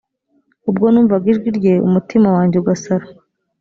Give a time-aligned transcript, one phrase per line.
[0.69, 3.05] ubwo numvaga ijwi rye umutima wanjye ugasara